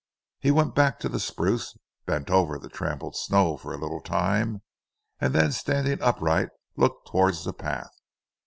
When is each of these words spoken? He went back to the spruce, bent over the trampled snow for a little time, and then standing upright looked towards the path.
He 0.39 0.49
went 0.49 0.73
back 0.73 0.97
to 1.01 1.09
the 1.09 1.19
spruce, 1.19 1.77
bent 2.07 2.31
over 2.31 2.57
the 2.57 2.69
trampled 2.69 3.15
snow 3.15 3.55
for 3.55 3.71
a 3.71 3.77
little 3.77 4.01
time, 4.01 4.63
and 5.19 5.31
then 5.31 5.51
standing 5.51 6.01
upright 6.01 6.49
looked 6.75 7.07
towards 7.07 7.45
the 7.45 7.53
path. 7.53 7.91